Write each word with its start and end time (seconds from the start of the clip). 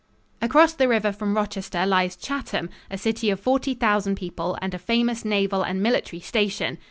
Across 0.41 0.73
the 0.73 0.87
river 0.87 1.11
from 1.11 1.35
Rochester 1.37 1.85
lies 1.85 2.15
Chatham, 2.15 2.71
a 2.89 2.97
city 2.97 3.29
of 3.29 3.39
forty 3.39 3.75
thousand 3.75 4.15
people 4.15 4.57
and 4.59 4.73
a 4.73 4.79
famous 4.79 5.23
naval 5.23 5.61
and 5.61 5.79
military 5.79 6.21
station. 6.21 6.79